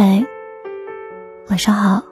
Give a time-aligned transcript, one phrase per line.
[0.00, 0.24] 嗨，
[1.48, 2.04] 晚上好，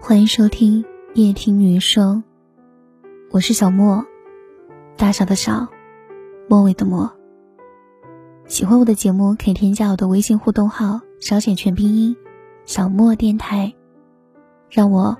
[0.00, 2.24] 欢迎收听夜听女生，
[3.30, 4.04] 我是小莫，
[4.96, 5.68] 大小的小，
[6.48, 7.08] 末尾的末。
[8.46, 12.16] 喜欢我的节目可以添加我的微信互动号，小写全拼音，
[12.64, 13.72] 小莫电台，
[14.68, 15.16] 让我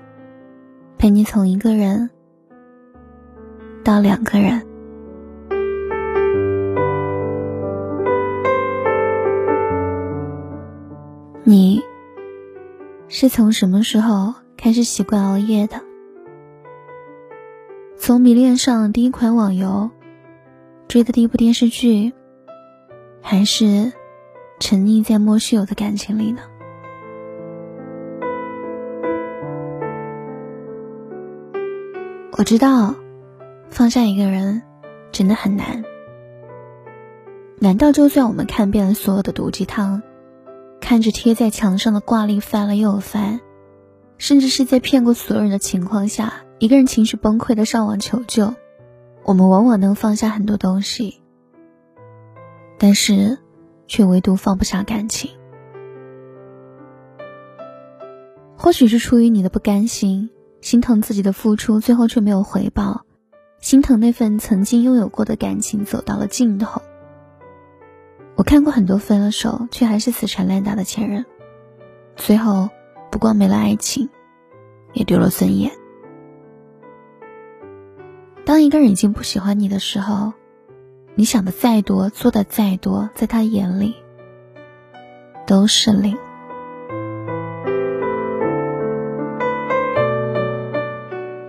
[0.97, 2.09] 陪你从一个人
[3.85, 4.72] 到两个人。
[13.15, 15.79] 是从什么时候开始习惯熬夜的？
[17.95, 19.91] 从迷恋上第一款网游，
[20.87, 22.11] 追的第一部电视剧，
[23.21, 23.93] 还是
[24.59, 26.41] 沉溺在莫须有的感情里呢？
[32.35, 32.95] 我知道，
[33.69, 34.63] 放下一个人
[35.11, 35.83] 真的很难。
[37.59, 40.01] 难道就算我们看遍了所有的毒鸡汤？
[40.83, 43.39] 看着贴在墙上的挂历翻了又翻，
[44.17, 48.53] 甚至是在骗过所有人的情况下，一个人情绪崩溃的上网求救，
[49.23, 51.21] 我们往往能放下很多东西，
[52.77, 53.37] 但是
[53.87, 55.31] 却唯独放不下感情。
[58.57, 63.05] 或许是出于你的不甘心，心疼自己的付出最后却没有回报，
[63.61, 66.81] 心疼那份曾经拥有过的感情走到了尽头。
[68.35, 71.25] 我看过很多分了手却还是死缠烂打的前任，
[72.15, 72.69] 最后
[73.11, 74.09] 不光没了爱情，
[74.93, 75.71] 也丢了尊严。
[78.45, 80.33] 当一个人已经不喜欢你的时候，
[81.15, 83.95] 你想的再多，做的再多，在他眼里
[85.45, 86.17] 都是零。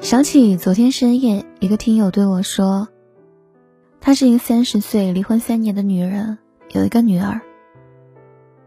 [0.00, 2.88] 想起昨天深夜，一个听友对我说，
[4.00, 6.38] 她是一个三十岁离婚三年的女人。
[6.75, 7.41] 有一个女儿。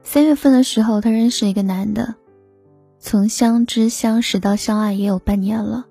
[0.01, 2.15] 三月份的时候，她认识一个男的，
[2.99, 5.87] 从相知相识到相爱也有半年了，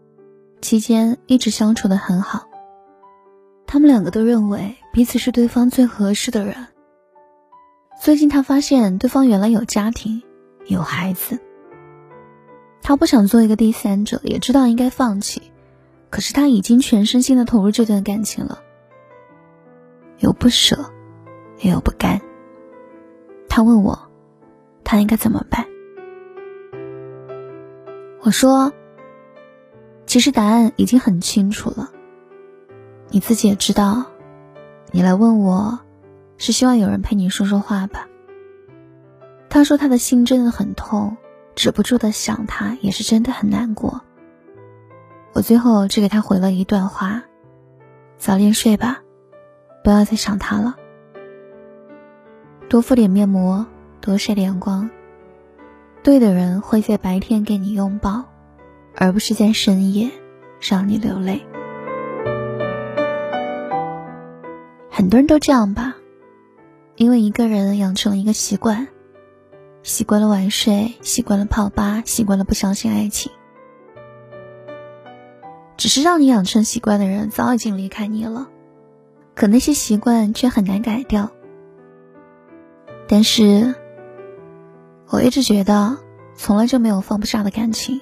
[0.63, 2.49] 期间一直相处的很好。
[3.67, 6.55] 他们两个都认为彼此是对方最合适的人。
[8.01, 10.23] 最近他发现对方原来有家庭，
[10.67, 11.39] 有孩子。
[12.81, 15.43] 他不想做一个第三者，也知道应该放弃，
[16.09, 18.61] 可是他已经全身心的投入这段感情了，
[20.19, 20.93] 有不舍。
[21.59, 22.21] 也有不甘。
[23.49, 23.99] 他问我，
[24.85, 25.67] 他应该怎么办？
[28.21, 28.73] 我说，
[30.05, 31.91] 其实答案已经很清楚了，
[33.09, 34.07] 你自己也知道。
[34.93, 35.81] 你来问我，
[36.39, 38.09] 是希望有人陪你说说话吧。
[39.49, 41.17] 他说他的心真的很痛，
[41.55, 44.03] 止不住的想他，也是真的很难过。
[45.33, 47.25] 我最后只给他回了一段话：
[48.19, 49.03] 早点睡吧，
[49.83, 50.77] 不要再想他了。
[52.69, 53.65] 多敷点面膜，
[54.01, 54.91] 多晒点阳光。
[56.03, 58.25] 对的人会在白天给你拥抱，
[58.97, 60.11] 而不是在深夜
[60.61, 61.43] 让你流泪。
[64.91, 65.95] 很多人都这样吧，
[66.97, 68.89] 因为一个人养成了一个习惯，
[69.85, 73.31] 习惯了晚睡，习惯了泡吧，习惯了不相信爱情。
[75.77, 78.49] 只是让你养成习惯的人早已经离开你了，
[79.37, 81.31] 可那些习惯却很难改掉。
[83.09, 83.75] 但是，
[85.09, 85.97] 我一直觉得，
[86.35, 88.01] 从来就没有放不下的感情，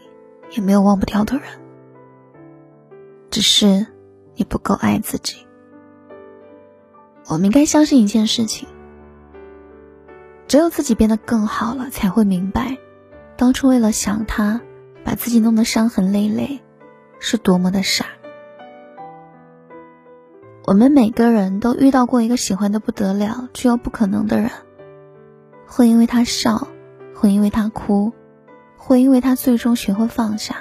[0.51, 1.45] 也没有忘不掉的人，
[3.31, 3.87] 只是
[4.35, 5.47] 你不够爱自己。
[7.27, 8.67] 我们应该相信一件事情：
[10.49, 12.79] 只有自己变得更好了，才会明白，
[13.37, 14.63] 当初为了想他，
[15.05, 16.61] 把自己弄得伤痕累累，
[17.19, 18.07] 是多么的傻。
[20.67, 24.51] 我们每个人都遇到过一个喜欢的不得了却又不可能的人。
[25.77, 26.69] 会因为他笑，
[27.17, 28.13] 会因为他哭，
[28.77, 30.55] 会因为他最终学会放下。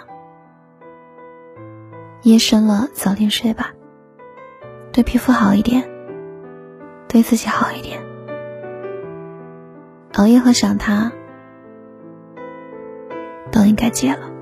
[2.24, 3.74] 夜深了，早点睡吧。
[4.92, 5.88] 对皮肤好一点，
[7.08, 8.02] 对自己好一点。
[10.14, 11.12] 熬夜和想他，
[13.52, 14.33] 都应该戒了。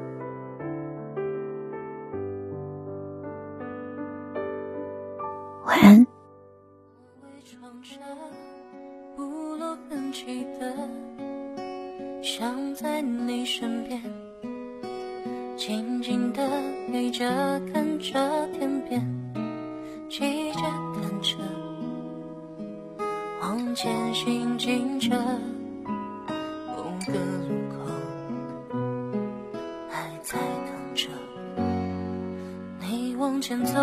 [12.52, 14.02] 想在你身边，
[15.56, 16.46] 静静的
[16.92, 17.26] 陪着，
[17.72, 19.02] 看着天边，
[20.10, 21.38] 骑着单车，
[23.42, 25.16] 往前行进着，
[26.76, 27.90] 某个路口
[29.90, 31.08] 还在等着
[32.82, 33.80] 你往前走，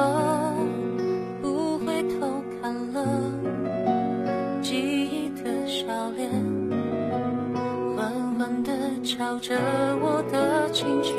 [9.19, 9.53] 照着
[10.00, 11.17] 我的琴弦，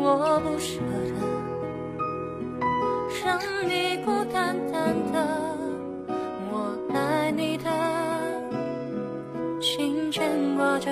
[0.00, 0.80] 我不舍
[1.12, 1.20] 得。
[3.22, 3.38] 让
[3.68, 5.22] 你孤单单的，
[6.50, 7.68] 我爱你的
[9.60, 10.90] 心牵挂着。